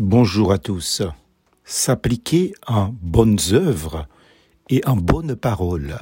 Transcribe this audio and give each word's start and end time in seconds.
Bonjour 0.00 0.52
à 0.52 0.58
tous. 0.58 1.02
S'appliquer 1.64 2.54
en 2.68 2.94
bonnes 3.02 3.40
œuvres 3.50 4.06
et 4.68 4.80
en 4.86 4.94
bonnes 4.94 5.34
paroles. 5.34 5.98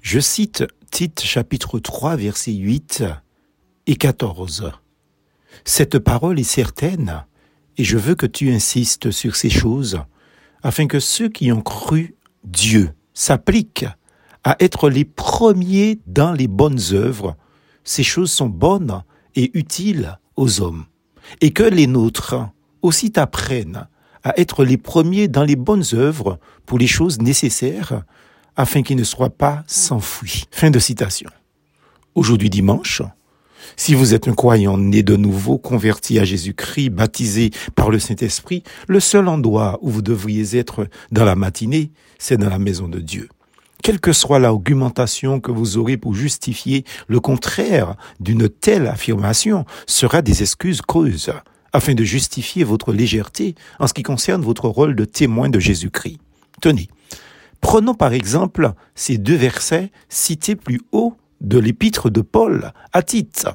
Je 0.00 0.18
cite 0.18 0.64
Tite 0.90 1.20
chapitre 1.20 1.78
3 1.78 2.16
versets 2.16 2.54
8 2.54 3.04
et 3.86 3.94
14. 3.94 4.72
Cette 5.64 6.00
parole 6.00 6.40
est 6.40 6.42
certaine 6.42 7.24
et 7.78 7.84
je 7.84 7.98
veux 7.98 8.16
que 8.16 8.26
tu 8.26 8.50
insistes 8.52 9.12
sur 9.12 9.36
ces 9.36 9.50
choses 9.50 10.00
afin 10.64 10.88
que 10.88 10.98
ceux 10.98 11.28
qui 11.28 11.52
ont 11.52 11.62
cru 11.62 12.16
Dieu 12.42 12.90
s'appliquent 13.12 13.86
à 14.42 14.56
être 14.58 14.90
les 14.90 15.04
premiers 15.04 16.00
dans 16.08 16.32
les 16.32 16.48
bonnes 16.48 16.80
œuvres. 16.90 17.36
Ces 17.84 18.02
choses 18.02 18.32
sont 18.32 18.48
bonnes 18.48 19.04
et 19.36 19.56
utiles 19.56 20.18
aux 20.34 20.60
hommes 20.60 20.86
et 21.40 21.52
que 21.52 21.62
les 21.62 21.86
nôtres 21.86 22.34
aussi 22.84 23.10
t'apprennent 23.10 23.88
à 24.22 24.38
être 24.38 24.64
les 24.64 24.76
premiers 24.76 25.26
dans 25.26 25.42
les 25.42 25.56
bonnes 25.56 25.84
œuvres 25.94 26.38
pour 26.66 26.78
les 26.78 26.86
choses 26.86 27.20
nécessaires 27.20 28.02
afin 28.56 28.82
qu'ils 28.82 28.96
ne 28.96 29.04
soient 29.04 29.30
pas 29.30 29.64
s'enfuis. 29.66 30.44
Fin 30.50 30.70
de 30.70 30.78
citation. 30.78 31.30
Aujourd'hui 32.14 32.50
dimanche, 32.50 33.02
si 33.76 33.94
vous 33.94 34.12
êtes 34.12 34.28
un 34.28 34.34
croyant 34.34 34.76
né 34.76 35.02
de 35.02 35.16
nouveau, 35.16 35.56
converti 35.56 36.18
à 36.18 36.24
Jésus-Christ, 36.24 36.90
baptisé 36.90 37.50
par 37.74 37.90
le 37.90 37.98
Saint-Esprit, 37.98 38.62
le 38.86 39.00
seul 39.00 39.28
endroit 39.28 39.78
où 39.80 39.90
vous 39.90 40.02
devriez 40.02 40.56
être 40.56 40.86
dans 41.10 41.24
la 41.24 41.34
matinée, 41.34 41.90
c'est 42.18 42.36
dans 42.36 42.50
la 42.50 42.58
maison 42.58 42.86
de 42.86 43.00
Dieu. 43.00 43.28
Quelle 43.82 44.00
que 44.00 44.12
soit 44.12 44.38
l'argumentation 44.38 45.40
que 45.40 45.50
vous 45.50 45.78
aurez 45.78 45.96
pour 45.96 46.14
justifier 46.14 46.84
le 47.08 47.20
contraire 47.20 47.96
d'une 48.20 48.48
telle 48.48 48.86
affirmation, 48.86 49.64
sera 49.86 50.22
des 50.22 50.42
excuses 50.42 50.82
creuses 50.82 51.32
afin 51.74 51.94
de 51.94 52.04
justifier 52.04 52.64
votre 52.64 52.94
légèreté 52.94 53.54
en 53.78 53.86
ce 53.86 53.92
qui 53.92 54.02
concerne 54.02 54.40
votre 54.40 54.68
rôle 54.68 54.94
de 54.94 55.04
témoin 55.04 55.50
de 55.50 55.58
Jésus-Christ. 55.58 56.18
Tenez, 56.62 56.88
prenons 57.60 57.94
par 57.94 58.14
exemple 58.14 58.72
ces 58.94 59.18
deux 59.18 59.34
versets 59.34 59.90
cités 60.08 60.56
plus 60.56 60.80
haut 60.92 61.14
de 61.42 61.58
l'épître 61.58 62.08
de 62.08 62.22
Paul 62.22 62.72
à 62.92 63.02
Tite. 63.02 63.46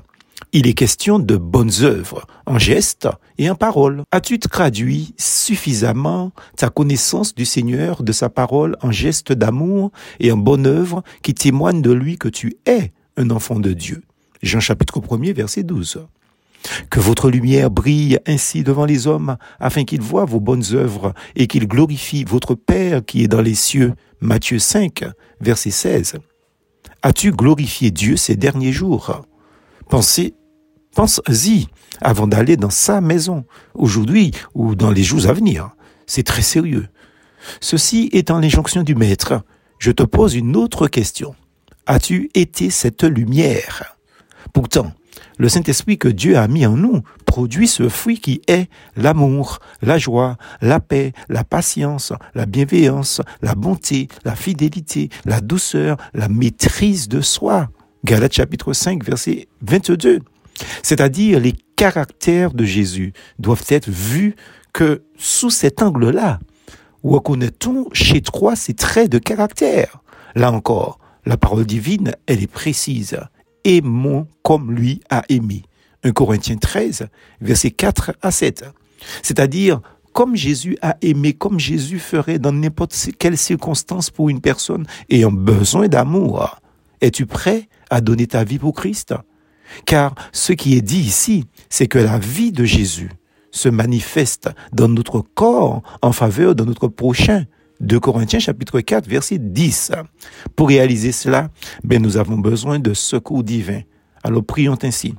Il 0.52 0.68
est 0.68 0.74
question 0.74 1.20
de 1.20 1.38
bonnes 1.38 1.72
œuvres, 1.82 2.26
en 2.46 2.58
gestes 2.58 3.08
et 3.38 3.50
en 3.50 3.56
paroles. 3.56 4.04
As-tu 4.12 4.40
traduit 4.40 5.14
suffisamment 5.18 6.32
ta 6.58 6.70
connaissance 6.70 7.36
du 7.36 7.46
Seigneur, 7.46 8.04
de 8.04 8.12
sa 8.12 8.30
parole, 8.30 8.76
en 8.82 8.92
gestes 8.92 9.32
d'amour 9.32 9.92
et 10.20 10.32
en 10.32 10.38
bonnes 10.38 10.66
œuvres 10.66 11.04
qui 11.22 11.34
témoignent 11.34 11.82
de 11.82 11.92
lui 11.92 12.18
que 12.18 12.30
tu 12.30 12.58
es 12.66 12.94
un 13.16 13.30
enfant 13.30 13.60
de 13.60 13.74
Dieu? 13.74 14.04
Jean 14.42 14.60
chapitre 14.60 15.02
1 15.10 15.34
verset 15.34 15.64
12. 15.64 16.08
Que 16.90 17.00
votre 17.00 17.30
lumière 17.30 17.72
brille 17.72 18.20
ainsi 18.28 18.64
devant 18.64 18.86
les 18.86 19.08
hommes, 19.08 19.38
afin 19.60 19.84
qu'ils 19.84 20.02
voient 20.02 20.26
vos 20.26 20.40
bonnes 20.40 20.64
œuvres 20.74 21.14
et 21.36 21.48
qu'ils 21.48 21.68
glorifient 21.68 22.24
votre 22.24 22.56
Père 22.56 23.04
qui 23.06 23.24
est 23.24 23.28
dans 23.28 23.42
les 23.42 23.56
cieux. 23.56 23.94
Matthieu 24.22 24.60
5, 24.60 25.06
verset 25.42 25.72
16. 25.72 26.16
As-tu 27.02 27.32
glorifié 27.32 27.92
Dieu 27.92 28.18
ces 28.18 28.36
derniers 28.36 28.74
jours? 28.74 29.22
Pensez, 29.90 30.34
pense-y 30.96 31.68
avant 32.02 32.28
d'aller 32.28 32.58
dans 32.58 32.70
sa 32.70 33.02
maison, 33.02 33.46
aujourd'hui 33.74 34.32
ou 34.54 34.76
dans 34.76 34.92
les 34.92 35.04
jours 35.04 35.28
à 35.28 35.34
venir. 35.34 35.70
C'est 36.06 36.24
très 36.24 36.42
sérieux. 36.42 36.88
Ceci 37.62 38.10
étant 38.12 38.40
l'injonction 38.40 38.84
du 38.84 38.96
Maître, 38.96 39.42
je 39.80 39.92
te 39.92 40.04
pose 40.04 40.36
une 40.36 40.56
autre 40.56 40.88
question. 40.88 41.36
As-tu 41.86 42.30
été 42.34 42.70
cette 42.70 43.04
lumière? 43.04 43.96
Pourtant, 44.54 44.92
le 45.38 45.50
Saint-Esprit 45.50 45.98
que 45.98 46.08
Dieu 46.08 46.38
a 46.38 46.48
mis 46.48 46.66
en 46.66 46.76
nous 46.76 47.02
produit 47.26 47.68
ce 47.68 47.90
fruit 47.90 48.20
qui 48.20 48.42
est 48.48 48.70
l'amour, 48.96 49.60
la 49.82 49.98
joie, 49.98 50.38
la 50.62 50.80
paix, 50.80 51.14
la 51.30 51.44
patience, 51.44 52.14
la 52.36 52.46
bienveillance, 52.46 53.22
la 53.42 53.56
bonté, 53.56 54.08
la 54.26 54.36
fidélité, 54.36 55.10
la 55.26 55.42
douceur, 55.42 55.98
la 56.14 56.28
maîtrise 56.28 57.08
de 57.08 57.22
soi. 57.22 57.70
Galates 58.04 58.34
chapitre 58.34 58.74
5 58.74 59.04
verset 59.04 59.48
22. 59.62 60.20
C'est-à-dire 60.84 61.40
les 61.40 61.54
caractères 61.76 62.54
de 62.54 62.66
Jésus 62.66 63.14
doivent 63.40 63.66
être 63.70 63.90
vus 63.90 64.36
que 64.74 65.04
sous 65.18 65.50
cet 65.50 65.82
angle-là. 65.82 66.40
Reconnaît-on 67.04 67.88
chez 67.94 68.22
toi 68.22 68.56
ses 68.56 68.74
traits 68.74 69.12
de 69.12 69.20
caractère? 69.20 70.02
Là 70.36 70.52
encore, 70.52 71.00
la 71.26 71.38
parole 71.38 71.66
divine, 71.66 72.16
elle 72.28 72.44
est 72.44 72.48
précise 72.48 73.18
aimons 73.64 74.28
comme 74.44 74.72
lui 74.72 75.02
a 75.10 75.24
aimé. 75.30 75.64
1 76.04 76.12
Corinthiens 76.12 76.58
13, 76.58 77.08
versets 77.42 77.72
4 77.72 78.14
à 78.22 78.32
7. 78.32 78.66
C'est-à-dire, 79.22 79.82
comme 80.14 80.36
Jésus 80.36 80.78
a 80.82 80.98
aimé, 81.02 81.34
comme 81.34 81.60
Jésus 81.60 82.00
ferait 82.00 82.40
dans 82.40 82.52
n'importe 82.52 82.96
quelle 83.18 83.38
circonstance 83.38 84.10
pour 84.10 84.30
une 84.30 84.42
personne 84.42 84.86
ayant 85.10 85.32
besoin 85.32 85.88
d'amour. 85.88 86.60
Es-tu 87.02 87.26
prêt 87.26 87.70
à 87.90 88.02
donner 88.02 88.28
ta 88.28 88.44
vie 88.44 88.60
pour 88.60 88.74
Christ? 88.74 89.14
Car 89.86 90.16
ce 90.32 90.54
qui 90.54 90.76
est 90.76 90.82
dit 90.82 91.00
ici, 91.00 91.46
c'est 91.70 91.88
que 91.88 92.00
la 92.00 92.18
vie 92.18 92.52
de 92.52 92.66
Jésus 92.66 93.12
se 93.52 93.70
manifeste 93.70 94.50
dans 94.74 94.88
notre 94.88 95.22
corps 95.22 95.82
en 96.02 96.12
faveur 96.12 96.56
de 96.56 96.64
notre 96.64 96.88
prochain. 96.88 97.46
2 97.80 98.00
Corinthiens 98.00 98.40
chapitre 98.40 98.82
4 98.82 99.08
verset 99.08 99.38
10. 99.40 99.92
Pour 100.56 100.68
réaliser 100.68 101.12
cela, 101.12 101.50
ben 101.84 102.02
nous 102.02 102.18
avons 102.18 102.38
besoin 102.38 102.80
de 102.80 102.94
secours 102.94 103.44
divin. 103.44 103.82
Alors 104.24 104.44
prions 104.44 104.78
ainsi. 104.84 105.16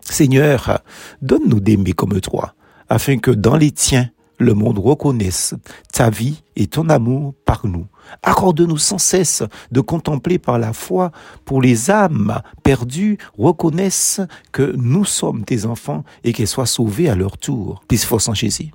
Seigneur, 0.00 0.80
donne-nous 1.22 1.60
d'aimer 1.60 1.92
comme 1.92 2.20
toi, 2.20 2.54
afin 2.88 3.18
que 3.18 3.30
dans 3.30 3.56
les 3.56 3.70
tiens, 3.70 4.10
le 4.38 4.54
monde 4.54 4.78
reconnaisse 4.78 5.54
ta 5.92 6.10
vie 6.10 6.42
et 6.56 6.66
ton 6.66 6.88
amour 6.88 7.34
par 7.44 7.66
nous. 7.66 7.86
Accorde-nous 8.22 8.78
sans 8.78 8.98
cesse 8.98 9.42
de 9.70 9.80
contempler 9.80 10.38
par 10.38 10.58
la 10.58 10.72
foi 10.72 11.12
pour 11.44 11.62
les 11.62 11.90
âmes 11.90 12.40
perdues 12.62 13.18
reconnaissent 13.38 14.20
que 14.52 14.74
nous 14.76 15.04
sommes 15.04 15.44
tes 15.44 15.66
enfants 15.66 16.04
et 16.24 16.32
qu'elles 16.32 16.48
soient 16.48 16.66
sauvées 16.66 17.08
à 17.08 17.14
leur 17.14 17.38
tour. 17.38 17.82
Plus 17.88 18.04
force 18.04 18.28
en 18.28 18.34
Jésus. 18.34 18.70